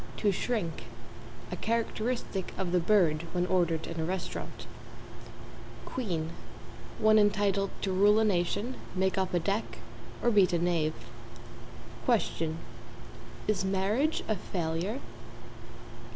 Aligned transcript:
t., 0.17 0.23
To 0.23 0.31
shrink 0.31 0.85
a 1.51 1.55
characteristic 1.55 2.55
of 2.57 2.71
the 2.71 2.79
bird 2.79 3.27
when 3.33 3.45
ordered 3.45 3.85
in 3.85 3.99
a 3.99 4.03
restaurant. 4.03 4.65
=QUEEN= 5.85 6.31
One 6.97 7.19
entitled 7.19 7.69
to 7.83 7.91
rule 7.93 8.17
a 8.17 8.23
nation, 8.23 8.77
make 8.95 9.19
up 9.19 9.31
a 9.35 9.39
deck, 9.39 9.77
or 10.23 10.31
beat 10.31 10.53
a 10.53 10.57
knave. 10.57 10.95
=QUESTION= 12.05 12.57
Is 13.47 13.63
marriage 13.63 14.23
a 14.27 14.37
failure? 14.37 15.01